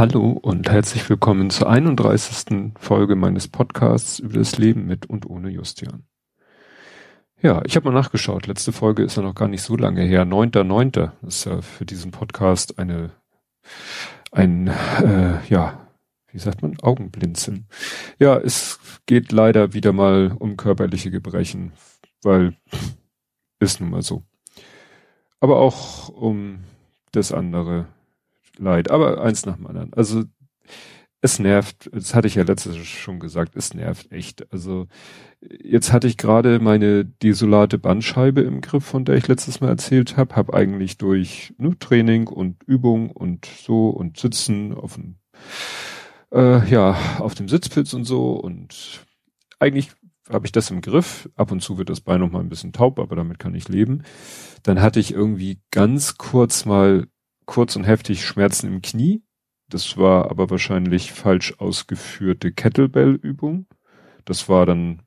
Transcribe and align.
Hallo 0.00 0.30
und 0.30 0.70
herzlich 0.70 1.06
willkommen 1.10 1.50
zur 1.50 1.68
31. 1.68 2.72
Folge 2.78 3.16
meines 3.16 3.48
Podcasts 3.48 4.18
über 4.18 4.38
das 4.38 4.56
Leben 4.56 4.86
mit 4.86 5.04
und 5.04 5.28
ohne 5.28 5.50
Justian. 5.50 6.04
Ja, 7.42 7.60
ich 7.66 7.76
habe 7.76 7.90
mal 7.90 8.00
nachgeschaut. 8.00 8.46
Letzte 8.46 8.72
Folge 8.72 9.02
ist 9.02 9.18
ja 9.18 9.22
noch 9.22 9.34
gar 9.34 9.46
nicht 9.46 9.60
so 9.60 9.76
lange 9.76 10.00
her. 10.00 10.24
9.9. 10.24 11.10
ist 11.26 11.44
ja 11.44 11.60
für 11.60 11.84
diesen 11.84 12.12
Podcast 12.12 12.78
eine, 12.78 13.10
ein, 14.32 14.68
äh, 14.68 15.46
ja, 15.50 15.86
wie 16.32 16.38
sagt 16.38 16.62
man, 16.62 16.80
Augenblinzeln. 16.80 17.66
Ja, 18.18 18.38
es 18.38 18.80
geht 19.04 19.32
leider 19.32 19.74
wieder 19.74 19.92
mal 19.92 20.34
um 20.38 20.56
körperliche 20.56 21.10
Gebrechen, 21.10 21.72
weil 22.22 22.56
ist 23.58 23.82
nun 23.82 23.90
mal 23.90 24.00
so. 24.00 24.22
Aber 25.40 25.58
auch 25.58 26.08
um 26.08 26.60
das 27.12 27.32
andere 27.32 27.86
Leid, 28.60 28.90
aber 28.90 29.22
eins 29.22 29.46
nach 29.46 29.56
dem 29.56 29.66
anderen. 29.66 29.92
Also 29.94 30.24
es 31.22 31.38
nervt, 31.38 31.90
das 31.92 32.14
hatte 32.14 32.28
ich 32.28 32.34
ja 32.34 32.44
letztes 32.44 32.78
schon 32.78 33.20
gesagt, 33.20 33.54
es 33.54 33.74
nervt 33.74 34.10
echt. 34.10 34.50
Also 34.52 34.86
jetzt 35.40 35.92
hatte 35.92 36.06
ich 36.06 36.16
gerade 36.16 36.60
meine 36.60 37.04
desolate 37.04 37.78
Bandscheibe 37.78 38.40
im 38.40 38.60
Griff, 38.62 38.84
von 38.84 39.04
der 39.04 39.16
ich 39.16 39.28
letztes 39.28 39.60
Mal 39.60 39.68
erzählt 39.68 40.16
habe, 40.16 40.34
habe 40.36 40.54
eigentlich 40.54 40.96
durch 40.96 41.52
ne, 41.58 41.78
Training 41.78 42.26
und 42.26 42.62
Übung 42.64 43.10
und 43.10 43.46
so 43.46 43.90
und 43.90 44.18
Sitzen 44.18 44.72
auf 44.72 44.94
dem 44.94 45.16
äh, 46.32 46.66
ja 46.70 46.96
auf 47.18 47.34
dem 47.34 47.48
Sitzpilz 47.48 47.92
und 47.92 48.04
so 48.04 48.32
und 48.32 49.04
eigentlich 49.58 49.90
habe 50.30 50.46
ich 50.46 50.52
das 50.52 50.70
im 50.70 50.80
Griff. 50.80 51.28
Ab 51.36 51.50
und 51.52 51.60
zu 51.60 51.76
wird 51.76 51.90
das 51.90 52.00
Bein 52.00 52.20
noch 52.20 52.30
mal 52.30 52.40
ein 52.40 52.48
bisschen 52.48 52.72
taub, 52.72 52.98
aber 52.98 53.16
damit 53.16 53.38
kann 53.38 53.54
ich 53.54 53.68
leben. 53.68 54.04
Dann 54.62 54.80
hatte 54.80 55.00
ich 55.00 55.12
irgendwie 55.12 55.60
ganz 55.70 56.16
kurz 56.16 56.64
mal 56.64 57.08
kurz 57.50 57.74
und 57.74 57.82
heftig 57.84 58.24
Schmerzen 58.24 58.68
im 58.68 58.80
Knie. 58.80 59.24
Das 59.68 59.98
war 59.98 60.30
aber 60.30 60.50
wahrscheinlich 60.50 61.10
falsch 61.10 61.54
ausgeführte 61.58 62.52
Kettlebell-Übung. 62.52 63.66
Das 64.24 64.48
war 64.48 64.66
dann, 64.66 65.02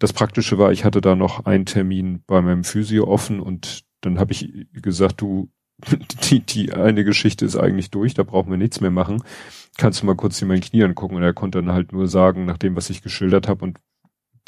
das 0.00 0.12
Praktische 0.12 0.58
war, 0.58 0.72
ich 0.72 0.84
hatte 0.84 1.00
da 1.00 1.14
noch 1.14 1.46
einen 1.46 1.64
Termin 1.64 2.24
bei 2.26 2.42
meinem 2.42 2.64
Physio 2.64 3.06
offen 3.06 3.38
und 3.38 3.84
dann 4.00 4.18
habe 4.18 4.32
ich 4.32 4.66
gesagt, 4.72 5.20
du, 5.20 5.48
die, 6.28 6.40
die 6.40 6.72
eine 6.72 7.04
Geschichte 7.04 7.44
ist 7.44 7.56
eigentlich 7.56 7.92
durch, 7.92 8.14
da 8.14 8.24
brauchen 8.24 8.50
wir 8.50 8.58
nichts 8.58 8.80
mehr 8.80 8.90
machen. 8.90 9.22
Kannst 9.78 10.02
du 10.02 10.06
mal 10.06 10.16
kurz 10.16 10.40
hier 10.40 10.48
mein 10.48 10.60
Knie 10.60 10.82
angucken? 10.82 11.14
Und 11.14 11.22
er 11.22 11.34
konnte 11.34 11.62
dann 11.62 11.72
halt 11.72 11.92
nur 11.92 12.08
sagen, 12.08 12.46
nach 12.46 12.58
dem, 12.58 12.74
was 12.74 12.90
ich 12.90 13.00
geschildert 13.00 13.46
habe 13.46 13.64
und 13.64 13.78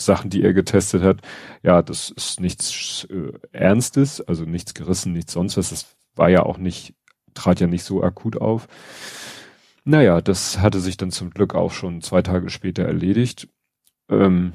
Sachen, 0.00 0.28
die 0.28 0.42
er 0.42 0.54
getestet 0.54 1.02
hat, 1.02 1.20
ja, 1.62 1.82
das 1.82 2.10
ist 2.10 2.40
nichts 2.40 3.06
äh, 3.10 3.32
Ernstes, 3.52 4.20
also 4.20 4.44
nichts 4.44 4.74
gerissen, 4.74 5.12
nichts 5.12 5.34
sonst 5.34 5.56
was. 5.56 5.70
Das 5.70 5.96
war 6.16 6.30
ja 6.30 6.42
auch 6.42 6.58
nicht 6.58 6.94
trat 7.38 7.60
ja 7.60 7.66
nicht 7.66 7.84
so 7.84 8.02
akut 8.02 8.40
auf. 8.40 8.68
Naja, 9.84 10.20
das 10.20 10.58
hatte 10.58 10.80
sich 10.80 10.96
dann 10.96 11.10
zum 11.10 11.30
Glück 11.30 11.54
auch 11.54 11.72
schon 11.72 12.02
zwei 12.02 12.22
Tage 12.22 12.50
später 12.50 12.84
erledigt. 12.84 13.48
Ähm, 14.10 14.52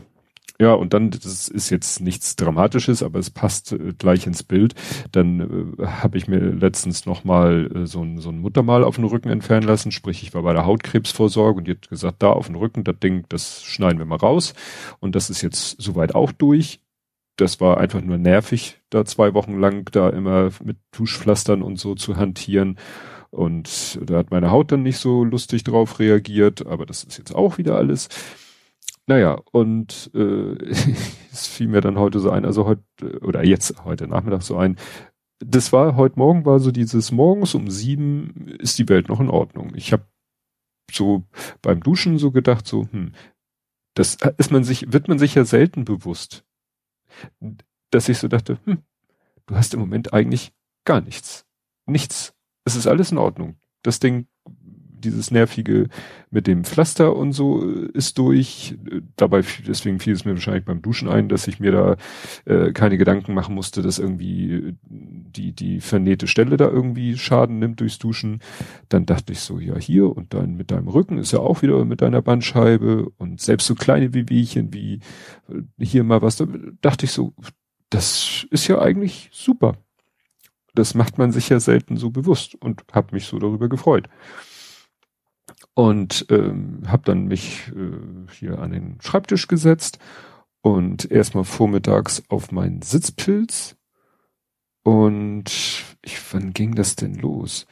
ja, 0.59 0.73
und 0.73 0.93
dann, 0.93 1.09
das 1.09 1.47
ist 1.47 1.71
jetzt 1.71 1.99
nichts 2.01 2.35
Dramatisches, 2.35 3.01
aber 3.01 3.17
es 3.17 3.31
passt 3.31 3.71
äh, 3.71 3.93
gleich 3.97 4.27
ins 4.27 4.43
Bild. 4.43 4.75
Dann 5.11 5.75
äh, 5.79 5.85
habe 5.87 6.17
ich 6.17 6.27
mir 6.27 6.39
letztens 6.39 7.07
nochmal 7.07 7.71
äh, 7.75 7.87
so, 7.87 8.05
so 8.17 8.29
ein 8.29 8.39
Muttermal 8.39 8.83
auf 8.83 8.97
den 8.97 9.05
Rücken 9.05 9.29
entfernen 9.29 9.67
lassen. 9.67 9.91
Sprich, 9.91 10.21
ich 10.21 10.33
war 10.35 10.43
bei 10.43 10.53
der 10.53 10.65
Hautkrebsvorsorge 10.65 11.57
und 11.57 11.67
die 11.67 11.71
hat 11.71 11.89
gesagt, 11.89 12.21
da 12.21 12.29
auf 12.29 12.47
den 12.47 12.55
Rücken, 12.55 12.83
das 12.83 12.99
Ding, 12.99 13.25
das 13.29 13.63
schneiden 13.63 13.97
wir 13.97 14.05
mal 14.05 14.17
raus. 14.17 14.53
Und 14.99 15.15
das 15.15 15.31
ist 15.31 15.41
jetzt 15.41 15.81
soweit 15.81 16.13
auch 16.13 16.31
durch 16.31 16.82
das 17.37 17.59
war 17.59 17.77
einfach 17.77 18.01
nur 18.01 18.17
nervig, 18.17 18.81
da 18.89 19.05
zwei 19.05 19.33
Wochen 19.33 19.59
lang 19.59 19.89
da 19.91 20.09
immer 20.09 20.51
mit 20.63 20.77
Tuschpflastern 20.91 21.63
und 21.63 21.77
so 21.77 21.95
zu 21.95 22.17
hantieren. 22.17 22.77
Und 23.31 23.99
da 24.03 24.17
hat 24.17 24.29
meine 24.29 24.51
Haut 24.51 24.71
dann 24.71 24.83
nicht 24.83 24.97
so 24.97 25.23
lustig 25.23 25.63
drauf 25.63 25.97
reagiert, 25.99 26.67
aber 26.67 26.85
das 26.85 27.03
ist 27.03 27.17
jetzt 27.17 27.33
auch 27.33 27.57
wieder 27.57 27.75
alles. 27.75 28.09
Naja, 29.07 29.41
und 29.51 30.11
äh, 30.13 30.55
es 31.31 31.47
fiel 31.47 31.67
mir 31.67 31.81
dann 31.81 31.97
heute 31.97 32.19
so 32.19 32.29
ein, 32.29 32.45
also 32.45 32.65
heute, 32.65 32.83
oder 33.21 33.43
jetzt, 33.43 33.83
heute 33.83 34.07
Nachmittag 34.07 34.43
so 34.43 34.57
ein, 34.57 34.77
das 35.39 35.73
war, 35.73 35.95
heute 35.95 36.19
Morgen 36.19 36.45
war 36.45 36.59
so 36.59 36.71
dieses 36.71 37.11
morgens 37.11 37.55
um 37.55 37.69
sieben 37.69 38.47
ist 38.59 38.77
die 38.77 38.87
Welt 38.87 39.09
noch 39.09 39.19
in 39.19 39.29
Ordnung. 39.29 39.73
Ich 39.75 39.91
habe 39.91 40.05
so 40.91 41.23
beim 41.61 41.81
Duschen 41.81 42.19
so 42.19 42.31
gedacht, 42.31 42.67
so, 42.67 42.87
hm, 42.91 43.13
das 43.95 44.17
ist 44.37 44.51
man 44.51 44.63
sich, 44.63 44.93
wird 44.93 45.07
man 45.07 45.19
sich 45.19 45.35
ja 45.35 45.43
selten 45.43 45.85
bewusst 45.85 46.45
dass 47.91 48.09
ich 48.09 48.17
so 48.17 48.27
dachte, 48.27 48.59
hm, 48.65 48.83
du 49.45 49.55
hast 49.55 49.73
im 49.73 49.79
Moment 49.79 50.13
eigentlich 50.13 50.53
gar 50.85 51.01
nichts. 51.01 51.45
Nichts. 51.85 52.33
Es 52.65 52.75
ist 52.75 52.87
alles 52.87 53.11
in 53.11 53.17
Ordnung. 53.17 53.57
Das 53.81 53.99
Ding, 53.99 54.27
dieses 55.03 55.31
nervige 55.31 55.89
mit 56.31 56.47
dem 56.47 56.63
Pflaster 56.63 57.15
und 57.15 57.33
so 57.33 57.63
äh, 57.63 57.89
ist 57.93 58.17
durch. 58.17 58.75
Dabei, 59.15 59.43
deswegen 59.67 59.99
fiel 59.99 60.13
es 60.13 60.25
mir 60.25 60.33
wahrscheinlich 60.33 60.65
beim 60.65 60.81
Duschen 60.81 61.07
ein, 61.07 61.29
dass 61.29 61.47
ich 61.47 61.59
mir 61.59 61.71
da 61.71 61.95
äh, 62.45 62.71
keine 62.71 62.97
Gedanken 62.97 63.33
machen 63.33 63.53
musste, 63.53 63.81
dass 63.81 63.99
irgendwie 63.99 64.75
die, 64.83 65.53
die 65.53 65.79
vernähte 65.79 66.27
Stelle 66.27 66.57
da 66.57 66.69
irgendwie 66.69 67.17
Schaden 67.17 67.59
nimmt 67.59 67.79
durchs 67.79 67.99
Duschen. 67.99 68.39
Dann 68.89 69.05
dachte 69.05 69.33
ich 69.33 69.41
so, 69.41 69.59
ja, 69.59 69.77
hier 69.77 70.15
und 70.15 70.33
dann 70.33 70.55
mit 70.55 70.71
deinem 70.71 70.87
Rücken 70.87 71.17
ist 71.17 71.31
ja 71.31 71.39
auch 71.39 71.61
wieder 71.61 71.85
mit 71.85 72.01
deiner 72.01 72.21
Bandscheibe 72.21 73.09
und 73.17 73.39
selbst 73.39 73.67
so 73.67 73.75
kleine 73.75 74.13
Wehwehchen 74.13 74.73
wie 74.73 74.99
äh, 75.49 75.85
hier 75.85 76.03
mal 76.03 76.21
was, 76.21 76.37
da 76.37 76.47
dachte 76.81 77.05
ich 77.05 77.11
so, 77.11 77.33
das 77.89 78.47
ist 78.49 78.67
ja 78.67 78.79
eigentlich 78.81 79.29
super. 79.31 79.77
Das 80.73 80.95
macht 80.95 81.19
man 81.19 81.31
sich 81.31 81.49
ja 81.49 81.59
selten 81.59 81.97
so 81.97 82.09
bewusst 82.09 82.55
und 82.55 82.83
habe 82.91 83.13
mich 83.13 83.25
so 83.25 83.37
darüber 83.37 83.69
gefreut 83.69 84.09
und 85.73 86.25
ähm, 86.29 86.83
habe 86.87 87.03
dann 87.05 87.25
mich 87.25 87.71
äh, 87.75 88.31
hier 88.31 88.59
an 88.59 88.71
den 88.71 88.97
Schreibtisch 89.01 89.47
gesetzt 89.47 89.99
und 90.61 91.09
erstmal 91.09 91.43
vormittags 91.43 92.23
auf 92.29 92.51
meinen 92.51 92.81
Sitzpilz 92.81 93.75
und 94.83 95.45
ich, 96.01 96.33
wann 96.33 96.53
ging 96.53 96.75
das 96.75 96.95
denn 96.95 97.15
los? 97.15 97.65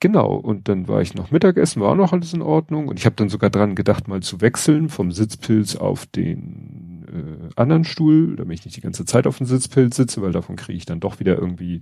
Genau, 0.00 0.34
und 0.34 0.68
dann 0.68 0.88
war 0.88 1.00
ich 1.00 1.14
noch 1.14 1.30
Mittagessen, 1.30 1.80
war 1.80 1.92
auch 1.92 1.96
noch 1.96 2.12
alles 2.12 2.32
in 2.32 2.42
Ordnung 2.42 2.88
und 2.88 2.98
ich 2.98 3.06
habe 3.06 3.14
dann 3.14 3.28
sogar 3.28 3.50
dran 3.50 3.76
gedacht, 3.76 4.08
mal 4.08 4.20
zu 4.20 4.40
wechseln 4.40 4.88
vom 4.88 5.12
Sitzpilz 5.12 5.76
auf 5.76 6.06
den 6.06 7.06
äh, 7.06 7.50
anderen 7.54 7.84
Stuhl, 7.84 8.34
damit 8.34 8.58
ich 8.58 8.64
nicht 8.64 8.76
die 8.76 8.80
ganze 8.80 9.04
Zeit 9.04 9.28
auf 9.28 9.38
dem 9.38 9.46
Sitzpilz 9.46 9.96
sitze, 9.96 10.20
weil 10.20 10.32
davon 10.32 10.56
kriege 10.56 10.76
ich 10.76 10.86
dann 10.86 10.98
doch 10.98 11.20
wieder 11.20 11.38
irgendwie, 11.38 11.80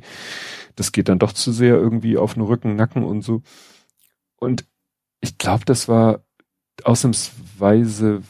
das 0.77 0.93
geht 0.93 1.09
dann 1.09 1.19
doch 1.19 1.33
zu 1.33 1.51
sehr 1.51 1.77
irgendwie 1.77 2.19
auf 2.19 2.35
den 2.35 2.43
Rücken, 2.43 2.77
Nacken 2.77 3.05
und 3.05 3.23
so. 3.23 3.43
Und 4.37 4.67
ich 5.21 5.39
glaube, 5.39 5.65
das 5.65 5.89
war 5.89 6.21
ausnahmsweise 6.85 8.23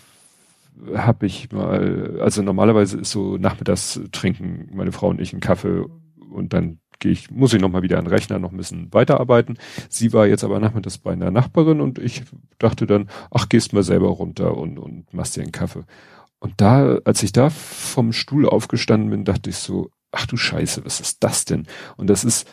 habe 0.95 1.27
ich 1.27 1.53
mal, 1.53 2.19
also 2.21 2.43
normalerweise 2.43 2.99
ist 2.99 3.11
so 3.11 3.37
nachmittags 3.37 4.01
trinken 4.13 4.71
meine 4.73 4.93
Frau 4.93 5.09
und 5.09 5.21
ich 5.21 5.33
einen 5.33 5.41
Kaffee 5.41 5.85
und 6.31 6.53
dann 6.53 6.81
gehe 7.01 7.13
ich, 7.13 7.31
muss 7.31 7.53
ich 7.53 7.61
noch 7.61 7.71
mal 7.71 7.83
wieder 7.83 7.99
an 7.99 8.05
den 8.05 8.13
Rechner 8.13 8.39
noch 8.39 8.53
ein 8.53 8.57
bisschen 8.57 8.93
weiterarbeiten. 8.93 9.59
Sie 9.89 10.13
war 10.13 10.27
jetzt 10.27 10.45
aber 10.45 10.61
nachmittags 10.61 10.99
bei 10.99 11.13
einer 11.13 11.31
Nachbarin 11.31 11.81
und 11.81 11.99
ich 11.99 12.23
dachte 12.59 12.87
dann, 12.87 13.09
ach, 13.31 13.49
gehst 13.49 13.73
mal 13.73 13.83
selber 13.83 14.09
runter 14.09 14.57
und, 14.57 14.79
und 14.79 15.13
machst 15.13 15.37
dir 15.37 15.43
einen 15.43 15.53
Kaffee. 15.53 15.85
Und 16.39 16.61
da, 16.61 16.99
als 17.05 17.23
ich 17.23 17.33
da 17.33 17.51
vom 17.51 18.13
Stuhl 18.13 18.49
aufgestanden 18.49 19.11
bin, 19.11 19.25
dachte 19.25 19.51
ich 19.51 19.57
so, 19.57 19.91
ach 20.13 20.27
du 20.27 20.37
Scheiße, 20.37 20.85
was 20.85 21.01
ist 21.01 21.23
das 21.25 21.45
denn? 21.45 21.67
Und 21.97 22.09
das 22.09 22.25
ist, 22.25 22.47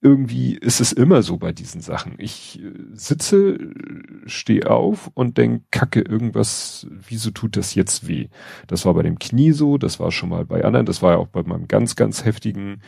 irgendwie 0.00 0.54
ist 0.54 0.80
es 0.80 0.92
immer 0.92 1.22
so 1.22 1.38
bei 1.38 1.52
diesen 1.52 1.80
Sachen. 1.80 2.14
Ich 2.18 2.62
äh, 2.62 2.72
sitze, 2.92 3.58
stehe 4.26 4.70
auf 4.70 5.10
und 5.14 5.38
denk, 5.38 5.64
kacke, 5.70 6.00
irgendwas, 6.00 6.86
wieso 6.90 7.30
tut 7.30 7.56
das 7.56 7.74
jetzt 7.74 8.06
weh? 8.06 8.28
Das 8.68 8.84
war 8.86 8.94
bei 8.94 9.02
dem 9.02 9.18
Knie 9.18 9.52
so, 9.52 9.78
das 9.78 9.98
war 9.98 10.12
schon 10.12 10.28
mal 10.28 10.44
bei 10.44 10.64
anderen, 10.64 10.86
das 10.86 11.02
war 11.02 11.12
ja 11.12 11.18
auch 11.18 11.28
bei 11.28 11.42
meinem 11.42 11.66
ganz, 11.68 11.96
ganz 11.96 12.24
heftigen 12.24 12.82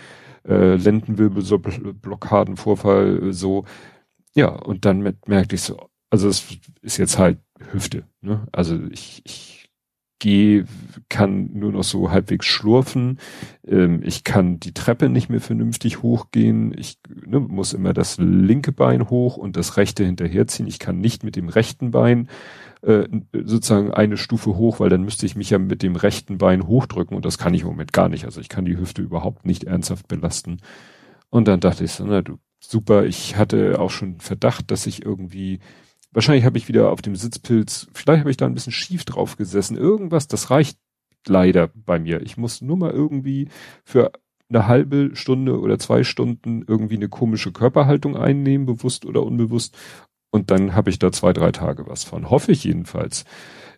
äh, 0.46 0.76
Lendenwirbelblockadenvorfall 0.76 3.32
so. 3.32 3.64
Ja, 4.34 4.48
und 4.48 4.84
dann 4.84 5.16
merkte 5.26 5.56
ich 5.56 5.62
so, 5.62 5.90
also 6.10 6.28
es 6.28 6.46
ist 6.82 6.98
jetzt 6.98 7.18
halt 7.18 7.38
Hüfte. 7.72 8.04
Ne? 8.20 8.46
Also 8.52 8.78
ich, 8.90 9.22
ich 9.24 9.59
gehe, 10.20 10.66
kann 11.08 11.50
nur 11.52 11.72
noch 11.72 11.82
so 11.82 12.12
halbwegs 12.12 12.46
schlurfen. 12.46 13.18
Ähm, 13.66 14.00
ich 14.04 14.22
kann 14.22 14.60
die 14.60 14.72
Treppe 14.72 15.08
nicht 15.08 15.28
mehr 15.28 15.40
vernünftig 15.40 16.02
hochgehen. 16.02 16.72
Ich 16.78 16.98
ne, 17.26 17.40
muss 17.40 17.72
immer 17.72 17.92
das 17.92 18.18
linke 18.18 18.70
Bein 18.70 19.10
hoch 19.10 19.36
und 19.36 19.56
das 19.56 19.76
rechte 19.76 20.04
hinterherziehen. 20.04 20.68
Ich 20.68 20.78
kann 20.78 21.00
nicht 21.00 21.24
mit 21.24 21.34
dem 21.34 21.48
rechten 21.48 21.90
Bein 21.90 22.28
äh, 22.82 23.08
sozusagen 23.32 23.92
eine 23.92 24.16
Stufe 24.16 24.56
hoch, 24.56 24.78
weil 24.78 24.90
dann 24.90 25.02
müsste 25.02 25.26
ich 25.26 25.34
mich 25.34 25.50
ja 25.50 25.58
mit 25.58 25.82
dem 25.82 25.96
rechten 25.96 26.38
Bein 26.38 26.66
hochdrücken 26.66 27.16
und 27.16 27.24
das 27.24 27.38
kann 27.38 27.54
ich 27.54 27.62
im 27.62 27.68
Moment 27.68 27.92
gar 27.92 28.08
nicht. 28.08 28.24
Also 28.24 28.40
ich 28.40 28.48
kann 28.48 28.64
die 28.64 28.78
Hüfte 28.78 29.02
überhaupt 29.02 29.44
nicht 29.44 29.64
ernsthaft 29.64 30.06
belasten. 30.06 30.58
Und 31.30 31.48
dann 31.48 31.60
dachte 31.60 31.84
ich 31.84 31.92
so, 31.92 32.04
na 32.04 32.22
du, 32.22 32.38
super, 32.60 33.04
ich 33.04 33.36
hatte 33.36 33.80
auch 33.80 33.90
schon 33.90 34.20
Verdacht, 34.20 34.70
dass 34.70 34.86
ich 34.86 35.04
irgendwie 35.04 35.60
Wahrscheinlich 36.12 36.44
habe 36.44 36.58
ich 36.58 36.68
wieder 36.68 36.90
auf 36.90 37.02
dem 37.02 37.14
Sitzpilz, 37.14 37.88
vielleicht 37.92 38.20
habe 38.20 38.30
ich 38.30 38.36
da 38.36 38.46
ein 38.46 38.54
bisschen 38.54 38.72
schief 38.72 39.04
drauf 39.04 39.36
gesessen. 39.36 39.76
Irgendwas, 39.76 40.26
das 40.26 40.50
reicht 40.50 40.78
leider 41.26 41.68
bei 41.74 41.98
mir. 41.98 42.22
Ich 42.22 42.36
muss 42.36 42.62
nur 42.62 42.76
mal 42.76 42.90
irgendwie 42.90 43.48
für 43.84 44.12
eine 44.48 44.66
halbe 44.66 45.10
Stunde 45.14 45.60
oder 45.60 45.78
zwei 45.78 46.02
Stunden 46.02 46.64
irgendwie 46.66 46.96
eine 46.96 47.08
komische 47.08 47.52
Körperhaltung 47.52 48.16
einnehmen, 48.16 48.66
bewusst 48.66 49.06
oder 49.06 49.22
unbewusst. 49.22 49.76
Und 50.30 50.50
dann 50.50 50.74
habe 50.74 50.90
ich 50.90 50.98
da 50.98 51.12
zwei, 51.12 51.32
drei 51.32 51.52
Tage 51.52 51.86
was 51.86 52.04
von. 52.04 52.30
Hoffe 52.30 52.52
ich 52.52 52.64
jedenfalls. 52.64 53.24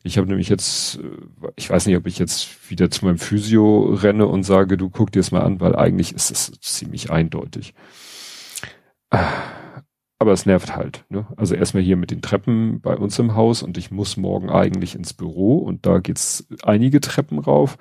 Ich 0.02 0.18
habe 0.18 0.26
nämlich 0.26 0.48
jetzt, 0.48 0.98
äh, 0.98 1.48
ich 1.56 1.70
weiß 1.70 1.86
nicht, 1.86 1.96
ob 1.96 2.06
ich 2.06 2.18
jetzt 2.18 2.70
wieder 2.70 2.90
zu 2.90 3.04
meinem 3.04 3.18
Physio 3.18 3.94
renne 3.94 4.26
und 4.26 4.42
sage, 4.42 4.76
du 4.76 4.90
guck 4.90 5.12
dir 5.12 5.20
es 5.20 5.30
mal 5.30 5.42
an, 5.42 5.60
weil 5.60 5.76
eigentlich 5.76 6.14
ist 6.14 6.30
es 6.30 6.52
ziemlich 6.60 7.10
eindeutig. 7.10 7.74
Aber 10.22 10.30
es 10.30 10.46
nervt 10.46 10.76
halt. 10.76 11.04
Ne? 11.08 11.26
Also 11.36 11.56
erstmal 11.56 11.82
hier 11.82 11.96
mit 11.96 12.12
den 12.12 12.22
Treppen 12.22 12.80
bei 12.80 12.96
uns 12.96 13.18
im 13.18 13.34
Haus 13.34 13.64
und 13.64 13.76
ich 13.76 13.90
muss 13.90 14.16
morgen 14.16 14.50
eigentlich 14.50 14.94
ins 14.94 15.14
Büro 15.14 15.58
und 15.58 15.84
da 15.84 15.98
geht's 15.98 16.46
einige 16.62 17.00
Treppen 17.00 17.40
rauf. 17.40 17.76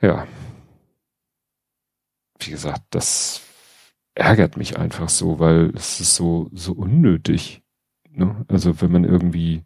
Ja. 0.00 0.26
Wie 2.38 2.50
gesagt, 2.50 2.84
das 2.88 3.42
ärgert 4.14 4.56
mich 4.56 4.78
einfach 4.78 5.10
so, 5.10 5.38
weil 5.38 5.74
es 5.74 6.00
ist 6.00 6.14
so, 6.14 6.48
so 6.54 6.72
unnötig. 6.72 7.62
Ne? 8.10 8.46
Also 8.48 8.80
wenn 8.80 8.90
man 8.90 9.04
irgendwie 9.04 9.64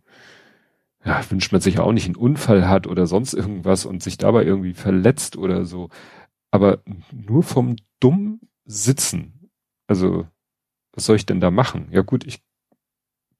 ja, 1.05 1.23
wünscht 1.31 1.53
man 1.53 1.61
sich 1.61 1.79
auch 1.79 1.93
nicht 1.93 2.07
einen 2.07 2.17
Unfall 2.17 2.69
hat 2.69 2.89
oder 2.89 3.07
sonst 3.07 3.33
irgendwas 3.33 3.87
und 3.87 4.03
sich 4.03 4.19
dabei 4.19 4.43
irgendwie 4.43 4.75
verletzt 4.75 5.37
oder 5.37 5.65
so. 5.65 5.89
Aber 6.51 6.83
nur 7.13 7.45
vom 7.45 7.77
dumm 8.01 8.41
Sitzen. 8.65 9.51
Also, 9.87 10.27
was 10.95 11.07
soll 11.07 11.17
ich 11.17 11.27
denn 11.27 11.41
da 11.41 11.51
machen? 11.51 11.89
Ja 11.91 12.03
gut, 12.03 12.27
ich 12.27 12.43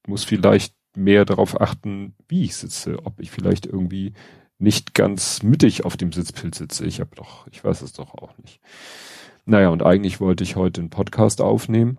muss 0.07 0.25
vielleicht 0.25 0.75
mehr 0.97 1.25
darauf 1.25 1.61
achten, 1.61 2.15
wie 2.29 2.45
ich 2.45 2.57
sitze, 2.57 3.05
ob 3.05 3.21
ich 3.21 3.31
vielleicht 3.31 3.67
irgendwie 3.67 4.13
nicht 4.59 4.95
ganz 4.95 5.43
mittig 5.43 5.85
auf 5.85 5.97
dem 5.97 6.13
Sitzpilz 6.13 6.59
sitze. 6.59 6.87
Ich 6.87 7.01
habe 7.01 7.15
doch, 7.17 7.47
ich 7.49 7.63
weiß 7.63 7.83
es 7.83 7.93
doch 7.93 8.15
auch 8.15 8.37
nicht. 8.39 8.61
Naja, 9.45 9.69
und 9.69 9.83
eigentlich 9.83 10.21
wollte 10.21 10.45
ich 10.45 10.57
heute 10.57 10.81
einen 10.81 10.91
Podcast 10.91 11.41
aufnehmen 11.41 11.99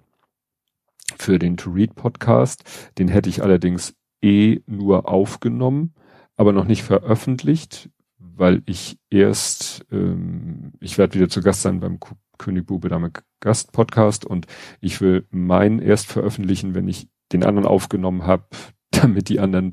für 1.17 1.37
den 1.37 1.57
To 1.57 1.71
Read 1.71 1.95
Podcast. 1.95 2.63
Den 2.97 3.07
hätte 3.07 3.29
ich 3.29 3.43
allerdings 3.43 3.95
eh 4.21 4.61
nur 4.65 5.07
aufgenommen, 5.07 5.93
aber 6.37 6.53
noch 6.53 6.65
nicht 6.65 6.83
veröffentlicht, 6.83 7.89
weil 8.17 8.63
ich 8.65 8.97
erst, 9.09 9.85
ähm, 9.91 10.73
ich 10.79 10.97
werde 10.97 11.15
wieder 11.15 11.29
zu 11.29 11.41
Gast 11.41 11.61
sein 11.61 11.79
beim 11.79 11.99
König 12.37 12.65
Bube 12.65 12.89
Dame 12.89 13.11
Gast 13.39 13.71
Podcast 13.71 14.25
und 14.25 14.47
ich 14.81 15.01
will 15.01 15.27
meinen 15.29 15.79
erst 15.79 16.07
veröffentlichen, 16.07 16.75
wenn 16.75 16.87
ich 16.87 17.07
den 17.31 17.43
anderen 17.43 17.67
aufgenommen 17.67 18.25
habe, 18.25 18.47
damit 18.91 19.29
die 19.29 19.39
anderen 19.39 19.71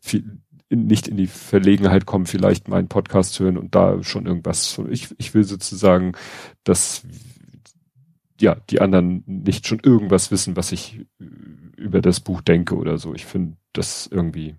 viel, 0.00 0.40
nicht 0.70 1.08
in 1.08 1.16
die 1.16 1.26
Verlegenheit 1.26 2.06
kommen, 2.06 2.26
vielleicht 2.26 2.68
meinen 2.68 2.88
Podcast 2.88 3.34
zu 3.34 3.44
hören 3.44 3.58
und 3.58 3.74
da 3.74 4.02
schon 4.02 4.26
irgendwas. 4.26 4.80
Ich, 4.90 5.14
ich 5.18 5.34
will 5.34 5.44
sozusagen, 5.44 6.12
dass 6.64 7.06
ja 8.40 8.56
die 8.70 8.80
anderen 8.80 9.22
nicht 9.26 9.66
schon 9.66 9.80
irgendwas 9.80 10.30
wissen, 10.30 10.56
was 10.56 10.72
ich 10.72 11.06
über 11.76 12.00
das 12.00 12.20
Buch 12.20 12.40
denke 12.40 12.76
oder 12.76 12.98
so. 12.98 13.14
Ich 13.14 13.26
finde 13.26 13.56
das 13.72 14.06
irgendwie, 14.06 14.56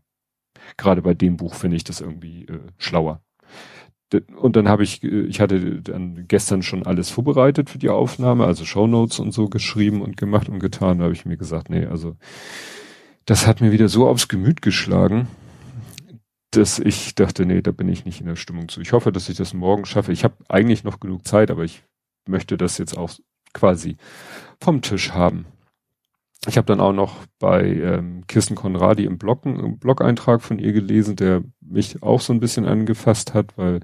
gerade 0.78 1.02
bei 1.02 1.14
dem 1.14 1.38
Buch 1.38 1.56
finde 1.56 1.76
ich 1.78 1.84
das 1.84 2.02
irgendwie 2.02 2.46
äh, 2.46 2.60
schlauer. 2.78 3.25
Und 4.14 4.56
dann 4.56 4.70
habe 4.70 4.84
ich, 4.84 5.04
äh, 5.04 5.22
ich 5.22 5.40
hatte 5.40 5.82
dann 5.82 6.28
gestern 6.28 6.62
schon 6.62 6.86
alles 6.86 7.10
vorbereitet 7.10 7.70
für 7.70 7.80
die 7.80 7.90
Aufnahme, 7.90 8.46
also 8.46 8.66
Shownotes 8.66 9.20
und 9.20 9.32
so 9.32 9.50
geschrieben 9.50 10.02
und 10.02 10.18
gemacht 10.18 10.50
und 10.50 10.60
getan. 10.60 11.00
Da 11.00 11.06
habe 11.06 11.14
ich 11.14 11.26
mir 11.26 11.38
gesagt, 11.38 11.70
nee, 11.70 11.86
also 11.86 12.16
das 13.26 13.48
hat 13.48 13.62
mir 13.62 13.72
wieder 13.72 13.90
so 13.90 14.08
aufs 14.08 14.28
Gemüt 14.28 14.62
geschlagen, 14.62 15.28
dass 16.52 16.80
ich 16.80 17.16
dachte, 17.16 17.46
nee, 17.46 17.62
da 17.62 17.72
bin 17.72 17.90
ich 17.90 18.06
nicht 18.06 18.22
in 18.22 18.28
der 18.28 18.36
Stimmung 18.36 18.70
zu. 18.70 18.82
Ich 18.82 18.94
hoffe, 18.94 19.12
dass 19.12 19.30
ich 19.30 19.38
das 19.38 19.54
morgen 19.54 19.86
schaffe. 19.86 20.12
Ich 20.12 20.24
habe 20.24 20.36
eigentlich 20.48 20.84
noch 20.84 21.00
genug 21.00 21.28
Zeit, 21.28 21.52
aber 21.52 21.64
ich 21.64 21.84
möchte 22.28 22.58
das 22.58 22.78
jetzt 22.78 22.98
auch 22.98 23.12
quasi 23.54 23.98
vom 24.62 24.82
Tisch 24.82 25.12
haben. 25.12 25.46
Ich 26.48 26.58
habe 26.58 26.68
dann 26.68 26.80
auch 26.80 26.94
noch 26.94 27.16
bei 27.40 27.66
ähm, 27.66 28.24
Kirsten 28.28 28.56
Konradi 28.56 29.06
im 29.06 29.18
Blog 29.18 29.46
einen 29.46 29.80
Blog-Eintrag 29.80 30.42
von 30.42 30.60
ihr 30.60 30.74
gelesen, 30.74 31.16
der 31.16 31.44
mich 31.60 32.04
auch 32.04 32.22
so 32.22 32.34
ein 32.34 32.40
bisschen 32.40 32.66
angefasst 32.66 33.34
hat, 33.34 33.58
weil 33.58 33.80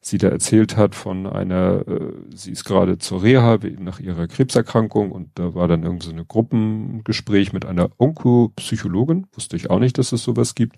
sie 0.00 0.16
da 0.16 0.28
erzählt 0.28 0.76
hat 0.76 0.94
von 0.94 1.26
einer, 1.26 1.86
äh, 1.86 2.12
sie 2.34 2.52
ist 2.52 2.64
gerade 2.64 2.98
zur 2.98 3.22
Reha 3.22 3.58
nach 3.78 4.00
ihrer 4.00 4.28
Krebserkrankung 4.28 5.12
und 5.12 5.30
da 5.34 5.54
war 5.54 5.68
dann 5.68 5.82
irgendwie 5.82 6.06
so 6.06 6.12
eine 6.12 6.24
Gruppengespräch 6.24 7.52
mit 7.52 7.66
einer 7.66 7.90
Onkopsychologin, 7.98 9.26
wusste 9.34 9.56
ich 9.56 9.68
auch 9.68 9.78
nicht, 9.78 9.98
dass 9.98 10.12
es 10.12 10.22
sowas 10.22 10.54
gibt. 10.54 10.76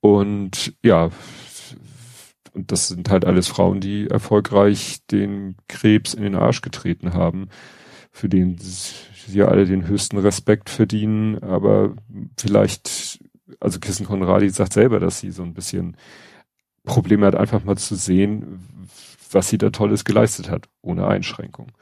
Und 0.00 0.74
ja, 0.82 1.10
und 2.54 2.72
das 2.72 2.88
sind 2.88 3.10
halt 3.10 3.26
alles 3.26 3.48
Frauen, 3.48 3.80
die 3.80 4.08
erfolgreich 4.08 5.00
den 5.10 5.56
Krebs 5.68 6.14
in 6.14 6.22
den 6.22 6.34
Arsch 6.34 6.62
getreten 6.62 7.12
haben, 7.12 7.48
für 8.16 8.30
den 8.30 8.56
sie 8.58 9.42
alle 9.42 9.66
den 9.66 9.86
höchsten 9.86 10.16
Respekt 10.16 10.70
verdienen, 10.70 11.38
aber 11.42 11.94
vielleicht, 12.38 13.20
also 13.60 13.78
Kissen 13.78 14.06
Konradi 14.06 14.48
sagt 14.48 14.72
selber, 14.72 15.00
dass 15.00 15.20
sie 15.20 15.30
so 15.30 15.42
ein 15.42 15.52
bisschen 15.52 15.98
Probleme 16.84 17.26
hat, 17.26 17.34
einfach 17.34 17.62
mal 17.62 17.76
zu 17.76 17.94
sehen, 17.94 18.88
was 19.30 19.50
sie 19.50 19.58
da 19.58 19.68
Tolles 19.68 20.06
geleistet 20.06 20.50
hat, 20.50 20.68
ohne 20.80 21.06
Einschränkung. 21.06 21.72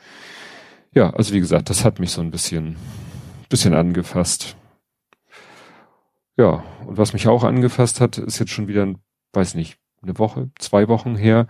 Ja, 0.92 1.10
also 1.10 1.34
wie 1.34 1.40
gesagt, 1.40 1.70
das 1.70 1.84
hat 1.84 2.00
mich 2.00 2.10
so 2.10 2.20
ein 2.20 2.32
bisschen, 2.32 2.76
bisschen 3.48 3.74
angefasst. 3.74 4.56
Ja, 6.36 6.64
und 6.84 6.98
was 6.98 7.12
mich 7.12 7.28
auch 7.28 7.44
angefasst 7.44 8.00
hat, 8.00 8.18
ist 8.18 8.40
jetzt 8.40 8.50
schon 8.50 8.66
wieder, 8.66 8.92
weiß 9.34 9.54
nicht, 9.54 9.78
eine 10.02 10.18
Woche, 10.18 10.50
zwei 10.58 10.88
Wochen 10.88 11.14
her. 11.14 11.46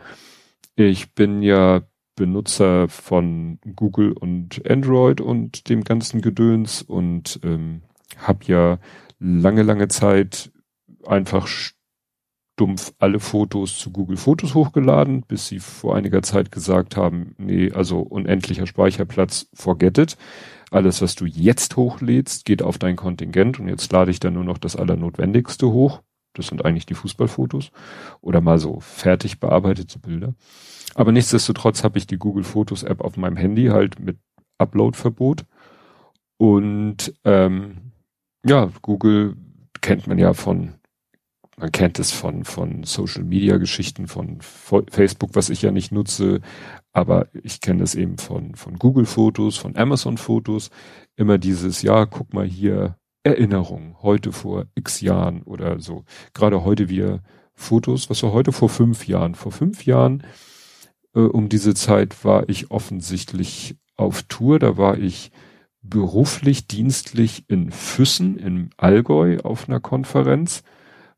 Ich 0.76 1.14
bin 1.14 1.40
ja 1.42 1.82
Benutzer 2.16 2.88
von 2.88 3.58
Google 3.74 4.12
und 4.12 4.68
Android 4.68 5.20
und 5.20 5.68
dem 5.68 5.84
ganzen 5.84 6.20
Gedöns 6.20 6.82
und 6.82 7.40
ähm, 7.42 7.82
habe 8.18 8.44
ja 8.46 8.78
lange, 9.18 9.62
lange 9.62 9.88
Zeit 9.88 10.52
einfach 11.06 11.46
stumpf 11.46 12.92
alle 12.98 13.18
Fotos 13.18 13.78
zu 13.78 13.90
Google 13.90 14.16
Fotos 14.16 14.54
hochgeladen, 14.54 15.22
bis 15.22 15.48
sie 15.48 15.58
vor 15.58 15.96
einiger 15.96 16.22
Zeit 16.22 16.52
gesagt 16.52 16.96
haben, 16.96 17.34
nee, 17.38 17.72
also 17.72 18.00
unendlicher 18.00 18.66
Speicherplatz, 18.66 19.48
forget 19.52 19.98
it. 19.98 20.16
Alles, 20.70 21.02
was 21.02 21.14
du 21.14 21.26
jetzt 21.26 21.76
hochlädst, 21.76 22.44
geht 22.44 22.62
auf 22.62 22.78
dein 22.78 22.96
Kontingent 22.96 23.58
und 23.58 23.68
jetzt 23.68 23.92
lade 23.92 24.10
ich 24.10 24.20
dann 24.20 24.34
nur 24.34 24.44
noch 24.44 24.58
das 24.58 24.76
Allernotwendigste 24.76 25.70
hoch. 25.70 26.02
Das 26.34 26.48
sind 26.48 26.64
eigentlich 26.64 26.86
die 26.86 26.94
Fußballfotos 26.94 27.70
oder 28.20 28.40
mal 28.40 28.58
so 28.58 28.80
fertig 28.80 29.40
bearbeitete 29.40 29.98
Bilder. 29.98 30.34
Aber 30.94 31.12
nichtsdestotrotz 31.12 31.82
habe 31.82 31.98
ich 31.98 32.06
die 32.06 32.18
Google 32.18 32.44
Fotos 32.44 32.82
App 32.82 33.00
auf 33.00 33.16
meinem 33.16 33.36
Handy 33.36 33.66
halt 33.66 33.98
mit 33.98 34.18
Upload-Verbot. 34.58 35.44
Und 36.36 37.14
ähm, 37.24 37.92
ja, 38.44 38.70
Google 38.82 39.36
kennt 39.80 40.06
man 40.06 40.18
ja 40.18 40.34
von, 40.34 40.74
man 41.56 41.72
kennt 41.72 41.98
es 41.98 42.12
von, 42.12 42.44
von 42.44 42.84
Social 42.84 43.24
Media 43.24 43.56
Geschichten, 43.56 44.06
von 44.08 44.38
Facebook, 44.40 45.30
was 45.34 45.50
ich 45.50 45.62
ja 45.62 45.70
nicht 45.70 45.92
nutze, 45.92 46.40
aber 46.92 47.28
ich 47.32 47.60
kenne 47.60 47.82
es 47.82 47.94
eben 47.94 48.18
von, 48.18 48.54
von 48.54 48.78
Google 48.78 49.06
Fotos, 49.06 49.56
von 49.56 49.76
Amazon 49.76 50.16
Fotos. 50.16 50.70
Immer 51.16 51.38
dieses, 51.38 51.82
ja, 51.82 52.06
guck 52.06 52.34
mal 52.34 52.46
hier, 52.46 52.96
Erinnerung, 53.24 53.96
heute 54.02 54.32
vor 54.32 54.66
x 54.74 55.00
Jahren 55.00 55.42
oder 55.42 55.80
so. 55.80 56.04
Gerade 56.34 56.64
heute 56.64 56.88
wir 56.88 57.22
Fotos, 57.54 58.10
was 58.10 58.22
war 58.22 58.32
heute 58.32 58.52
vor 58.52 58.68
fünf 58.68 59.06
Jahren? 59.08 59.34
Vor 59.34 59.50
fünf 59.50 59.86
Jahren 59.86 60.22
äh, 61.14 61.20
um 61.20 61.48
diese 61.48 61.74
Zeit 61.74 62.24
war 62.24 62.48
ich 62.48 62.70
offensichtlich 62.70 63.76
auf 63.96 64.22
Tour. 64.24 64.58
Da 64.58 64.76
war 64.76 64.98
ich 64.98 65.30
beruflich, 65.82 66.66
dienstlich 66.66 67.44
in 67.48 67.70
Füssen 67.70 68.36
im 68.38 68.70
Allgäu 68.76 69.38
auf 69.40 69.68
einer 69.68 69.80
Konferenz. 69.80 70.62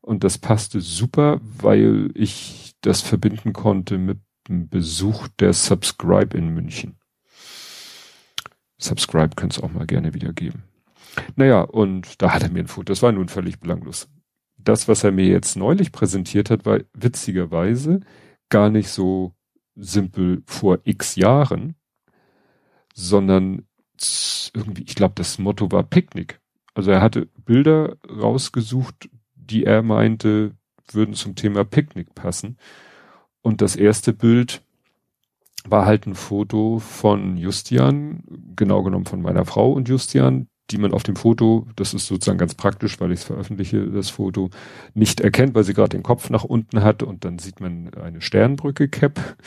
Und 0.01 0.23
das 0.23 0.37
passte 0.37 0.79
super, 0.79 1.41
weil 1.41 2.11
ich 2.13 2.75
das 2.81 3.01
verbinden 3.01 3.53
konnte 3.53 3.97
mit 3.97 4.19
dem 4.47 4.69
Besuch 4.69 5.27
der 5.39 5.53
Subscribe 5.53 6.37
in 6.37 6.53
München. 6.53 6.97
Subscribe 8.77 9.35
könnte 9.35 9.57
es 9.57 9.63
auch 9.63 9.71
mal 9.71 9.87
gerne 9.87 10.13
wieder 10.13 10.31
geben. 10.31 10.66
Naja, 11.35 11.61
und 11.61 12.21
da 12.21 12.33
hat 12.33 12.43
er 12.43 12.49
mir 12.49 12.59
ein 12.59 12.67
Foto, 12.67 12.85
das 12.85 13.01
war 13.01 13.11
nun 13.11 13.29
völlig 13.29 13.59
belanglos. 13.59 14.09
Das, 14.57 14.87
was 14.87 15.03
er 15.03 15.11
mir 15.11 15.27
jetzt 15.27 15.55
neulich 15.55 15.91
präsentiert 15.91 16.49
hat, 16.49 16.65
war 16.65 16.79
witzigerweise 16.93 18.01
gar 18.49 18.69
nicht 18.69 18.89
so 18.89 19.33
simpel 19.75 20.43
vor 20.45 20.79
x 20.83 21.15
Jahren, 21.15 21.75
sondern 22.93 23.67
irgendwie, 24.53 24.83
ich 24.83 24.95
glaube, 24.95 25.13
das 25.15 25.37
Motto 25.39 25.71
war 25.71 25.83
Picknick. 25.83 26.39
Also 26.73 26.91
er 26.91 27.01
hatte 27.01 27.27
Bilder 27.45 27.97
rausgesucht, 28.07 29.09
die 29.35 29.63
er 29.63 29.81
meinte, 29.81 30.55
würden 30.91 31.13
zum 31.13 31.35
Thema 31.35 31.63
Picknick 31.63 32.13
passen. 32.13 32.57
Und 33.41 33.61
das 33.61 33.75
erste 33.75 34.13
Bild 34.13 34.61
war 35.65 35.85
halt 35.85 36.05
ein 36.05 36.15
Foto 36.15 36.79
von 36.79 37.37
Justian, 37.37 38.23
genau 38.55 38.83
genommen 38.83 39.05
von 39.05 39.21
meiner 39.21 39.45
Frau 39.45 39.71
und 39.71 39.89
Justian, 39.89 40.47
die 40.69 40.77
man 40.77 40.93
auf 40.93 41.03
dem 41.03 41.15
Foto, 41.15 41.67
das 41.75 41.93
ist 41.93 42.07
sozusagen 42.07 42.37
ganz 42.37 42.55
praktisch, 42.55 42.99
weil 42.99 43.11
ich 43.11 43.19
es 43.19 43.25
veröffentliche, 43.25 43.85
das 43.87 44.09
Foto 44.09 44.49
nicht 44.93 45.21
erkennt, 45.21 45.55
weil 45.55 45.63
sie 45.63 45.73
gerade 45.73 45.89
den 45.89 46.03
Kopf 46.03 46.29
nach 46.29 46.43
unten 46.43 46.81
hat 46.81 47.03
und 47.03 47.25
dann 47.25 47.39
sieht 47.39 47.59
man 47.59 47.93
eine 47.93 48.21
Sternbrücke 48.21 48.89
Cap. 48.89 49.37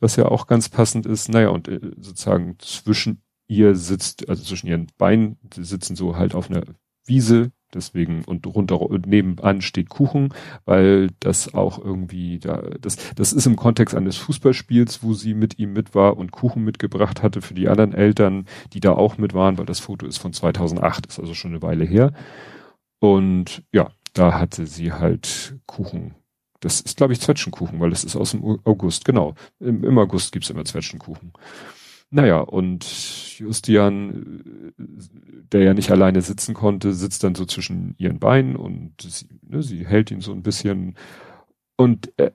was 0.00 0.16
ja 0.16 0.26
auch 0.26 0.46
ganz 0.46 0.68
passend 0.68 1.06
ist. 1.06 1.28
Naja, 1.28 1.50
und 1.50 1.68
äh, 1.68 1.80
sozusagen 1.98 2.56
zwischen 2.58 3.22
ihr 3.46 3.74
sitzt, 3.76 4.28
also 4.28 4.42
zwischen 4.42 4.66
ihren 4.66 4.86
Beinen, 4.98 5.38
sitzen 5.54 5.96
so 5.96 6.16
halt 6.16 6.34
auf 6.34 6.50
einer 6.50 6.62
Wiese, 7.04 7.52
deswegen 7.74 8.24
und 8.24 8.46
runter 8.46 8.80
und 8.80 9.06
nebenan 9.06 9.62
steht 9.62 9.88
Kuchen, 9.88 10.34
weil 10.64 11.08
das 11.20 11.54
auch 11.54 11.78
irgendwie 11.78 12.38
da 12.38 12.62
das 12.80 12.96
das 13.14 13.32
ist 13.32 13.46
im 13.46 13.56
Kontext 13.56 13.94
eines 13.94 14.16
Fußballspiels, 14.16 15.02
wo 15.02 15.14
sie 15.14 15.34
mit 15.34 15.58
ihm 15.58 15.72
mit 15.72 15.94
war 15.94 16.16
und 16.16 16.32
Kuchen 16.32 16.64
mitgebracht 16.64 17.22
hatte 17.22 17.42
für 17.42 17.54
die 17.54 17.68
anderen 17.68 17.94
Eltern, 17.94 18.46
die 18.72 18.80
da 18.80 18.92
auch 18.92 19.18
mit 19.18 19.34
waren, 19.34 19.58
weil 19.58 19.66
das 19.66 19.80
Foto 19.80 20.06
ist 20.06 20.18
von 20.18 20.32
2008, 20.32 21.06
ist 21.06 21.20
also 21.20 21.34
schon 21.34 21.52
eine 21.52 21.62
Weile 21.62 21.84
her. 21.84 22.12
Und 23.00 23.62
ja, 23.72 23.90
da 24.12 24.38
hatte 24.38 24.66
sie 24.66 24.92
halt 24.92 25.58
Kuchen. 25.66 26.14
Das 26.60 26.80
ist 26.80 26.98
glaube 26.98 27.12
ich 27.14 27.20
Zwetschgenkuchen, 27.20 27.80
weil 27.80 27.90
das 27.90 28.04
ist 28.04 28.16
aus 28.16 28.32
dem 28.32 28.60
August, 28.64 29.04
genau. 29.04 29.34
Im, 29.60 29.84
im 29.84 29.98
August 29.98 30.32
gibt's 30.32 30.50
immer 30.50 30.64
Zwetschgenkuchen. 30.64 31.32
Naja, 32.12 32.40
und 32.40 32.84
Justian, 33.38 34.74
der 35.52 35.62
ja 35.62 35.74
nicht 35.74 35.92
alleine 35.92 36.22
sitzen 36.22 36.54
konnte, 36.54 36.92
sitzt 36.92 37.22
dann 37.22 37.36
so 37.36 37.44
zwischen 37.46 37.94
ihren 37.98 38.18
Beinen 38.18 38.56
und 38.56 39.00
sie, 39.00 39.26
ne, 39.42 39.62
sie 39.62 39.86
hält 39.86 40.10
ihn 40.10 40.20
so 40.20 40.32
ein 40.32 40.42
bisschen. 40.42 40.96
Und 41.76 42.12
äh, 42.18 42.32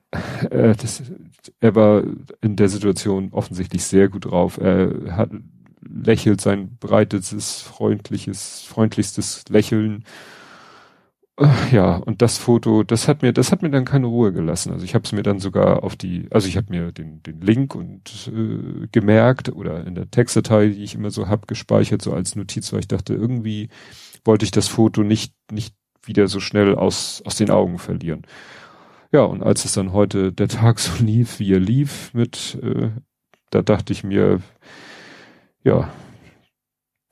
äh, 0.50 0.74
das, 0.76 1.02
er 1.60 1.74
war 1.74 2.04
in 2.40 2.56
der 2.56 2.68
Situation 2.68 3.28
offensichtlich 3.32 3.84
sehr 3.84 4.08
gut 4.08 4.24
drauf. 4.26 4.58
Er 4.58 5.16
hat 5.16 5.30
lächelt 5.82 6.40
sein 6.40 6.76
breites, 6.78 7.60
freundliches, 7.60 8.62
freundlichstes 8.62 9.44
Lächeln 9.48 10.04
ja, 11.70 11.96
und 11.96 12.22
das 12.22 12.38
Foto, 12.38 12.82
das 12.82 13.08
hat 13.08 13.20
mir, 13.20 13.32
das 13.32 13.52
hat 13.52 13.60
mir 13.60 13.68
dann 13.70 13.84
keine 13.84 14.06
Ruhe 14.06 14.32
gelassen. 14.32 14.72
Also 14.72 14.84
ich 14.84 14.94
habe 14.94 15.04
es 15.04 15.12
mir 15.12 15.22
dann 15.22 15.38
sogar 15.38 15.84
auf 15.84 15.94
die, 15.94 16.28
also 16.30 16.48
ich 16.48 16.56
habe 16.56 16.70
mir 16.70 16.92
den, 16.92 17.22
den 17.22 17.42
Link 17.42 17.74
und 17.74 18.30
äh, 18.34 18.86
gemerkt 18.90 19.50
oder 19.50 19.86
in 19.86 19.94
der 19.94 20.10
Textdatei, 20.10 20.68
die 20.68 20.82
ich 20.82 20.94
immer 20.94 21.10
so 21.10 21.28
hab, 21.28 21.46
gespeichert, 21.46 22.00
so 22.00 22.14
als 22.14 22.36
Notiz, 22.36 22.72
weil 22.72 22.80
ich 22.80 22.88
dachte, 22.88 23.12
irgendwie 23.12 23.68
wollte 24.24 24.46
ich 24.46 24.50
das 24.50 24.68
Foto 24.68 25.02
nicht, 25.02 25.34
nicht 25.52 25.74
wieder 26.04 26.26
so 26.28 26.40
schnell 26.40 26.74
aus, 26.74 27.22
aus 27.26 27.36
den 27.36 27.50
Augen 27.50 27.78
verlieren. 27.78 28.22
Ja, 29.12 29.22
und 29.22 29.42
als 29.42 29.64
es 29.66 29.72
dann 29.72 29.92
heute 29.92 30.32
der 30.32 30.48
Tag 30.48 30.78
so 30.78 31.02
lief, 31.04 31.38
wie 31.38 31.52
er 31.52 31.60
lief, 31.60 32.14
mit, 32.14 32.58
äh, 32.62 32.90
da 33.50 33.60
dachte 33.60 33.92
ich 33.92 34.04
mir, 34.04 34.40
ja, 35.62 35.90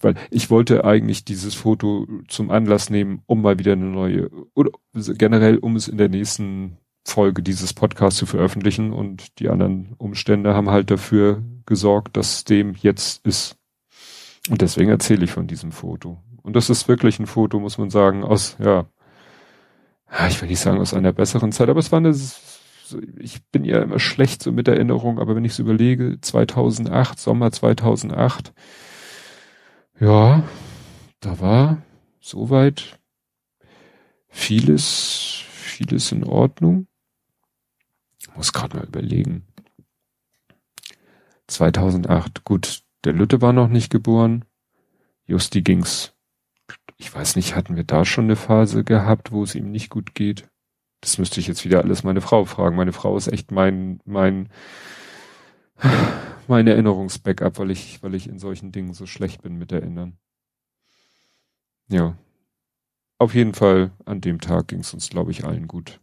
weil 0.05 0.15
ich 0.31 0.51
wollte 0.51 0.85
eigentlich 0.85 1.25
dieses 1.25 1.55
Foto 1.55 2.07
zum 2.29 2.51
Anlass 2.51 2.91
nehmen, 2.91 3.23
um 3.27 3.43
mal 3.43 3.59
wieder 3.59 3.73
eine 3.73 3.87
neue, 3.87 4.31
oder 4.55 4.71
generell, 4.95 5.59
um 5.59 5.77
es 5.77 5.89
in 5.89 5.99
der 5.99 6.09
nächsten 6.09 6.79
Folge 7.07 7.43
dieses 7.43 7.75
Podcasts 7.75 8.19
zu 8.19 8.27
veröffentlichen 8.27 8.93
und 8.93 9.39
die 9.39 9.49
anderen 9.49 9.95
Umstände 9.99 10.55
haben 10.55 10.71
halt 10.71 10.91
dafür 10.91 11.43
gesorgt, 11.67 12.17
dass 12.17 12.45
dem 12.45 12.75
jetzt 12.75 13.27
ist. 13.27 13.57
Und 14.49 14.63
deswegen 14.63 14.91
erzähle 14.91 15.25
ich 15.25 15.31
von 15.31 15.47
diesem 15.47 15.73
Foto. 15.73 16.19
Und 16.43 16.55
das 16.57 16.71
ist 16.71 16.89
wirklich 16.89 17.19
ein 17.19 17.27
Foto, 17.27 17.59
muss 17.59 17.79
man 17.79 17.91
sagen, 17.91 18.25
aus, 18.25 18.57
ja, 18.63 18.87
ich 20.29 20.41
will 20.41 20.49
nicht 20.49 20.61
sagen 20.61 20.79
aus 20.79 20.95
einer 20.95 21.13
besseren 21.13 21.53
Zeit, 21.53 21.69
aber 21.69 21.81
es 21.81 21.93
war 21.93 21.99
eine, 21.99 22.15
ich 23.19 23.45
bin 23.51 23.65
ja 23.65 23.83
immer 23.83 23.99
schlecht 23.99 24.43
so 24.43 24.53
mit 24.53 24.69
Erinnerung, 24.69 25.19
aber 25.19 25.35
wenn 25.35 25.45
ich 25.45 25.53
es 25.53 25.59
überlege, 25.59 26.19
2008, 26.21 27.19
Sommer 27.19 27.51
2008, 27.51 28.53
ja, 30.01 30.43
da 31.21 31.41
war 31.41 31.83
soweit 32.21 32.99
vieles, 34.29 35.43
vieles 35.49 36.13
in 36.13 36.25
Ordnung. 36.25 36.87
Muss 38.35 38.53
gerade 38.53 38.77
mal 38.77 38.87
überlegen. 38.87 39.47
2008, 41.47 42.45
gut, 42.45 42.83
der 43.05 43.13
Lütte 43.13 43.41
war 43.43 43.53
noch 43.53 43.69
nicht 43.69 43.91
geboren. 43.91 44.45
Justi 45.27 45.63
ging's. 45.63 46.13
Ich 46.97 47.15
weiß 47.15 47.37
nicht, 47.37 47.55
hatten 47.55 47.77
wir 47.77 47.85
da 47.85 48.05
schon 48.05 48.25
eine 48.25 48.37
Phase 48.37 48.85
gehabt, 48.85 49.33
wo 49.33 49.43
es 49.43 49.55
ihm 49.55 49.71
nicht 49.71 49.91
gut 49.91 50.15
geht? 50.15 50.49
Das 51.01 51.19
müsste 51.19 51.39
ich 51.39 51.47
jetzt 51.47 51.65
wieder 51.65 51.83
alles 51.83 52.03
meine 52.03 52.21
Frau 52.23 52.45
fragen. 52.45 52.77
Meine 52.77 52.93
Frau 52.93 53.17
ist 53.17 53.29
echt 53.29 53.51
mein, 53.51 54.01
mein, 54.05 54.49
mein 56.49 56.67
Erinnerungsbackup, 56.67 57.59
weil 57.59 57.71
ich, 57.71 58.03
weil 58.03 58.15
ich 58.15 58.29
in 58.29 58.39
solchen 58.39 58.73
Dingen 58.73 58.95
so 58.95 59.07
schlecht 59.07 59.43
bin 59.43 59.57
mit 59.57 59.73
Erinnern. 59.73 60.19
Ja. 61.89 62.17
Auf 63.19 63.35
jeden 63.35 63.55
Fall, 63.55 63.93
an 64.05 64.21
dem 64.21 64.41
Tag 64.41 64.69
ging 64.69 64.81
es 64.81 64.93
uns, 64.93 65.09
glaube 65.11 65.31
ich, 65.31 65.45
allen 65.45 65.69
gut. 65.69 66.01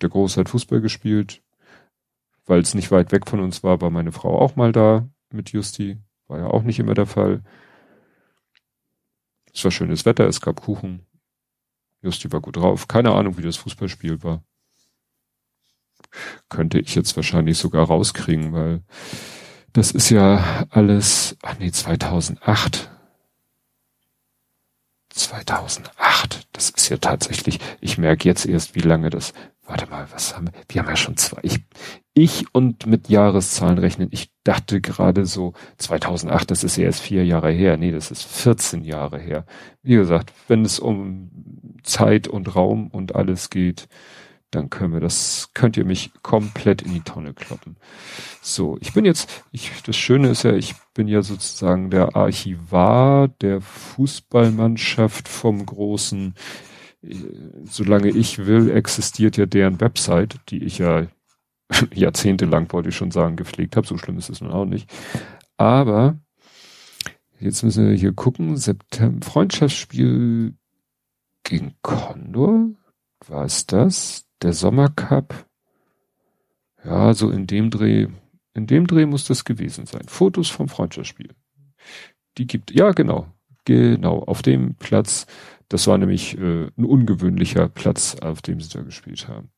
Der 0.00 0.08
Große 0.08 0.40
hat 0.40 0.48
Fußball 0.48 0.80
gespielt. 0.80 1.42
Weil 2.46 2.60
es 2.60 2.74
nicht 2.74 2.90
weit 2.90 3.12
weg 3.12 3.28
von 3.28 3.40
uns 3.40 3.62
war, 3.62 3.80
war 3.80 3.90
meine 3.90 4.12
Frau 4.12 4.40
auch 4.40 4.56
mal 4.56 4.72
da 4.72 5.08
mit 5.30 5.52
Justi. 5.52 5.98
War 6.26 6.38
ja 6.38 6.46
auch 6.46 6.62
nicht 6.62 6.78
immer 6.78 6.94
der 6.94 7.06
Fall. 7.06 7.42
Es 9.52 9.62
war 9.62 9.70
schönes 9.70 10.04
Wetter, 10.04 10.26
es 10.26 10.40
gab 10.40 10.60
Kuchen. 10.60 11.06
Justi 12.02 12.32
war 12.32 12.40
gut 12.40 12.56
drauf. 12.56 12.88
Keine 12.88 13.12
Ahnung, 13.12 13.36
wie 13.36 13.42
das 13.42 13.56
Fußballspiel 13.56 14.22
war 14.22 14.42
könnte 16.48 16.78
ich 16.78 16.94
jetzt 16.94 17.16
wahrscheinlich 17.16 17.58
sogar 17.58 17.86
rauskriegen, 17.86 18.52
weil 18.52 18.82
das 19.72 19.92
ist 19.92 20.10
ja 20.10 20.66
alles, 20.70 21.36
ach 21.42 21.56
nee, 21.58 21.70
2008. 21.70 22.90
2008, 25.10 26.48
das 26.52 26.70
ist 26.70 26.88
ja 26.88 26.96
tatsächlich, 26.96 27.58
ich 27.80 27.98
merke 27.98 28.28
jetzt 28.28 28.46
erst, 28.46 28.74
wie 28.74 28.80
lange 28.80 29.10
das, 29.10 29.32
warte 29.66 29.88
mal, 29.88 30.06
was 30.12 30.36
haben 30.36 30.46
wir, 30.46 30.52
wir 30.68 30.82
haben 30.82 30.88
ja 30.88 30.96
schon 30.96 31.16
zwei, 31.16 31.40
ich, 31.42 31.64
ich 32.14 32.54
und 32.54 32.86
mit 32.86 33.08
Jahreszahlen 33.08 33.78
rechnen, 33.78 34.08
ich 34.12 34.30
dachte 34.44 34.80
gerade 34.80 35.26
so, 35.26 35.52
2008, 35.78 36.50
das 36.50 36.64
ist 36.64 36.76
ja 36.76 36.84
erst 36.84 37.00
vier 37.00 37.24
Jahre 37.24 37.50
her, 37.50 37.76
nee, 37.76 37.90
das 37.90 38.10
ist 38.10 38.24
14 38.24 38.84
Jahre 38.84 39.18
her. 39.18 39.44
Wie 39.82 39.94
gesagt, 39.94 40.32
wenn 40.48 40.64
es 40.64 40.78
um 40.78 41.30
Zeit 41.82 42.28
und 42.28 42.54
Raum 42.54 42.88
und 42.88 43.14
alles 43.14 43.50
geht, 43.50 43.88
dann 44.50 44.68
können 44.68 44.92
wir 44.92 45.00
das, 45.00 45.50
könnt 45.54 45.76
ihr 45.76 45.84
mich 45.84 46.10
komplett 46.22 46.82
in 46.82 46.92
die 46.92 47.00
Tonne 47.00 47.34
kloppen. 47.34 47.76
So, 48.42 48.78
ich 48.80 48.92
bin 48.92 49.04
jetzt, 49.04 49.44
ich, 49.52 49.70
das 49.82 49.96
Schöne 49.96 50.28
ist 50.28 50.42
ja, 50.42 50.54
ich 50.54 50.74
bin 50.94 51.06
ja 51.06 51.22
sozusagen 51.22 51.90
der 51.90 52.16
Archivar 52.16 53.28
der 53.28 53.60
Fußballmannschaft 53.60 55.28
vom 55.28 55.64
großen, 55.64 56.34
äh, 57.02 57.14
solange 57.64 58.08
ich 58.08 58.46
will, 58.46 58.70
existiert 58.70 59.36
ja 59.36 59.46
deren 59.46 59.80
Website, 59.80 60.40
die 60.48 60.64
ich 60.64 60.78
ja 60.78 61.06
jahrzehntelang, 61.94 62.72
wollte 62.72 62.88
ich 62.88 62.96
schon 62.96 63.12
sagen, 63.12 63.36
gepflegt 63.36 63.76
habe. 63.76 63.86
So 63.86 63.98
schlimm 63.98 64.18
ist 64.18 64.30
es 64.30 64.40
nun 64.40 64.50
auch 64.50 64.66
nicht. 64.66 64.90
Aber 65.56 66.18
jetzt 67.38 67.62
müssen 67.62 67.88
wir 67.88 67.94
hier 67.94 68.12
gucken. 68.12 68.56
September, 68.56 69.24
Freundschaftsspiel 69.24 70.54
gegen 71.44 71.74
Condor. 71.82 72.70
War 73.26 73.44
es 73.44 73.66
das? 73.66 74.26
Der 74.42 74.52
Sommercup, 74.52 75.46
ja, 76.84 77.12
so 77.14 77.30
in 77.30 77.46
dem 77.46 77.70
Dreh, 77.70 78.08
in 78.54 78.66
dem 78.66 78.86
Dreh 78.86 79.06
muss 79.06 79.26
das 79.26 79.44
gewesen 79.44 79.86
sein. 79.86 80.08
Fotos 80.08 80.48
vom 80.48 80.68
Freundschaftsspiel. 80.68 81.34
Die 82.38 82.46
gibt, 82.46 82.70
ja, 82.70 82.92
genau, 82.92 83.26
genau, 83.64 84.20
auf 84.20 84.42
dem 84.42 84.74
Platz, 84.76 85.26
das 85.68 85.86
war 85.86 85.98
nämlich 85.98 86.36
äh, 86.38 86.66
ein 86.76 86.84
ungewöhnlicher 86.84 87.68
Platz, 87.68 88.16
auf 88.16 88.42
dem 88.42 88.60
sie 88.60 88.70
da 88.70 88.82
gespielt 88.82 89.28
haben. 89.28 89.50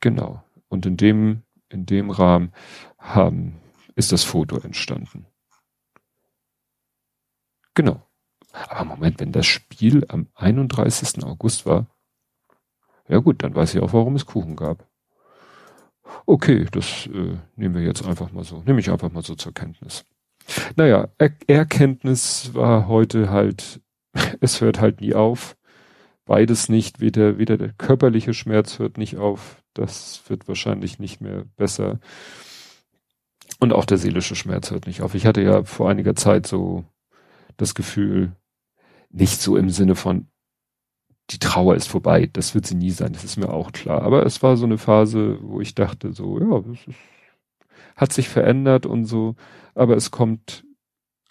Genau. 0.00 0.42
Und 0.68 0.86
in 0.86 0.96
dem, 0.96 1.42
in 1.68 1.86
dem 1.86 2.10
Rahmen 2.10 2.52
haben, 2.98 3.60
ist 3.94 4.12
das 4.12 4.24
Foto 4.24 4.58
entstanden. 4.58 5.26
Genau. 7.74 8.02
Aber 8.52 8.84
Moment, 8.84 9.20
wenn 9.20 9.32
das 9.32 9.46
Spiel 9.46 10.06
am 10.08 10.28
31. 10.34 11.22
August 11.24 11.66
war, 11.66 11.86
ja 13.08 13.18
gut, 13.18 13.42
dann 13.42 13.54
weiß 13.54 13.74
ich 13.74 13.80
auch, 13.80 13.92
warum 13.92 14.16
es 14.16 14.26
Kuchen 14.26 14.56
gab. 14.56 14.86
Okay, 16.24 16.66
das 16.70 17.08
äh, 17.12 17.36
nehmen 17.56 17.74
wir 17.74 17.82
jetzt 17.82 18.06
einfach 18.06 18.32
mal 18.32 18.44
so, 18.44 18.62
nehme 18.66 18.80
ich 18.80 18.90
einfach 18.90 19.12
mal 19.12 19.22
so 19.22 19.34
zur 19.34 19.54
Kenntnis. 19.54 20.04
Naja, 20.76 21.08
er 21.18 21.32
Erkenntnis 21.46 22.54
war 22.54 22.88
heute 22.88 23.30
halt, 23.30 23.80
es 24.40 24.60
hört 24.60 24.80
halt 24.80 25.00
nie 25.00 25.14
auf. 25.14 25.56
Beides 26.24 26.68
nicht, 26.68 27.00
weder, 27.00 27.38
weder 27.38 27.56
der 27.56 27.72
körperliche 27.72 28.34
Schmerz 28.34 28.80
hört 28.80 28.98
nicht 28.98 29.16
auf, 29.16 29.62
das 29.74 30.22
wird 30.28 30.48
wahrscheinlich 30.48 30.98
nicht 30.98 31.20
mehr 31.20 31.44
besser. 31.56 32.00
Und 33.60 33.72
auch 33.72 33.84
der 33.84 33.98
seelische 33.98 34.34
Schmerz 34.34 34.70
hört 34.70 34.86
nicht 34.86 35.02
auf. 35.02 35.14
Ich 35.14 35.24
hatte 35.24 35.40
ja 35.42 35.62
vor 35.62 35.88
einiger 35.88 36.16
Zeit 36.16 36.46
so 36.46 36.84
das 37.56 37.74
Gefühl, 37.74 38.32
nicht 39.10 39.40
so 39.40 39.56
im 39.56 39.70
Sinne 39.70 39.94
von, 39.94 40.28
die 41.30 41.38
Trauer 41.38 41.74
ist 41.74 41.88
vorbei. 41.88 42.28
Das 42.32 42.54
wird 42.54 42.66
sie 42.66 42.76
nie 42.76 42.90
sein, 42.90 43.12
das 43.12 43.24
ist 43.24 43.36
mir 43.36 43.50
auch 43.50 43.72
klar. 43.72 44.02
Aber 44.02 44.24
es 44.24 44.42
war 44.42 44.56
so 44.56 44.64
eine 44.64 44.78
Phase, 44.78 45.38
wo 45.42 45.60
ich 45.60 45.74
dachte, 45.74 46.12
so, 46.12 46.38
ja, 46.38 46.60
das 46.60 46.86
ist, 46.86 46.96
hat 47.96 48.12
sich 48.12 48.28
verändert 48.28 48.86
und 48.86 49.06
so, 49.06 49.34
aber 49.74 49.96
es 49.96 50.10
kommt 50.10 50.64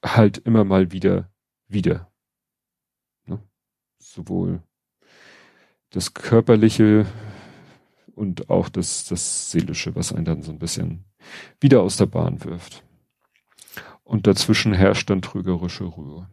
halt 0.03 0.39
immer 0.39 0.63
mal 0.63 0.91
wieder, 0.91 1.29
wieder. 1.67 2.11
Ne? 3.25 3.39
Sowohl 3.99 4.61
das 5.91 6.13
körperliche 6.13 7.05
und 8.15 8.49
auch 8.49 8.69
das, 8.69 9.05
das 9.05 9.51
Seelische, 9.51 9.95
was 9.95 10.11
einen 10.11 10.25
dann 10.25 10.41
so 10.41 10.51
ein 10.51 10.59
bisschen 10.59 11.05
wieder 11.59 11.81
aus 11.81 11.97
der 11.97 12.07
Bahn 12.07 12.43
wirft. 12.43 12.83
Und 14.03 14.27
dazwischen 14.27 14.73
herrscht 14.73 15.09
dann 15.09 15.21
trügerische 15.21 15.85
Ruhe. 15.85 16.29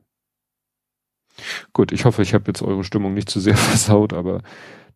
Gut, 1.72 1.92
ich 1.92 2.04
hoffe, 2.04 2.22
ich 2.22 2.34
habe 2.34 2.44
jetzt 2.48 2.62
eure 2.62 2.84
Stimmung 2.84 3.14
nicht 3.14 3.30
zu 3.30 3.40
sehr 3.40 3.56
versaut, 3.56 4.12
aber 4.12 4.42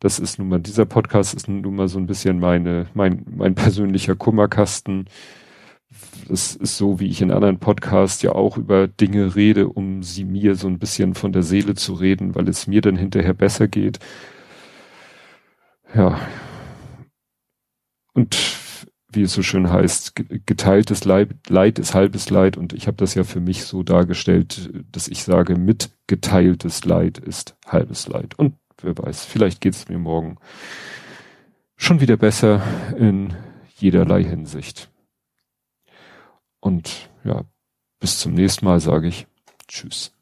das 0.01 0.19
ist 0.19 0.39
nun 0.39 0.49
mal, 0.49 0.61
dieser 0.61 0.85
Podcast 0.85 1.35
ist 1.35 1.49
nun 1.49 1.75
mal 1.75 1.89
so 1.89 1.99
ein 1.99 2.07
bisschen 2.07 2.39
meine, 2.39 2.87
mein, 2.95 3.25
mein 3.29 3.55
persönlicher 3.55 4.15
Kummerkasten. 4.15 5.07
Das 6.29 6.55
ist 6.55 6.77
so, 6.77 7.01
wie 7.01 7.09
ich 7.09 7.23
in 7.23 7.31
anderen 7.31 7.59
Podcasts 7.59 8.21
ja 8.23 8.33
auch 8.33 8.59
über 8.59 8.89
Dinge 8.89 9.37
rede, 9.37 9.69
um 9.69 10.03
sie 10.03 10.25
mir 10.25 10.57
so 10.57 10.67
ein 10.69 10.79
bisschen 10.79 11.15
von 11.15 11.33
der 11.33 11.43
Seele 11.43 11.75
zu 11.75 11.95
reden, 11.95 12.35
weil 12.35 12.49
es 12.49 12.67
mir 12.67 12.81
dann 12.81 12.97
hinterher 12.97 13.35
besser 13.35 13.69
geht. 13.69 13.99
Ja. 15.95 16.21
Und 18.13 18.35
wie 19.17 19.23
es 19.23 19.33
so 19.33 19.43
schön 19.43 19.71
heißt, 19.71 20.15
geteiltes 20.47 21.05
Leid, 21.05 21.31
Leid 21.49 21.79
ist 21.79 21.95
halbes 21.95 22.31
Leid 22.31 22.57
und 22.57 22.73
ich 22.73 22.87
habe 22.87 22.97
das 22.97 23.15
ja 23.15 23.25
für 23.25 23.41
mich 23.41 23.65
so 23.65 23.83
dargestellt, 23.83 24.71
dass 24.93 25.09
ich 25.09 25.25
sage, 25.25 25.57
mitgeteiltes 25.57 26.85
Leid 26.85 27.19
ist 27.19 27.57
halbes 27.67 28.07
Leid. 28.07 28.39
Und 28.39 28.55
wer 28.81 28.97
weiß, 28.97 29.25
vielleicht 29.25 29.61
geht 29.61 29.75
es 29.75 29.89
mir 29.89 29.99
morgen 29.99 30.37
schon 31.77 32.01
wieder 32.01 32.17
besser 32.17 32.63
in 32.99 33.35
jederlei 33.77 34.23
Hinsicht. 34.23 34.91
Und 36.61 37.11
ja, 37.25 37.45
bis 38.01 38.19
zum 38.19 38.35
nächsten 38.35 38.65
Mal 38.65 38.81
sage 38.81 39.09
ich 39.09 39.27
Tschüss. 39.69 40.13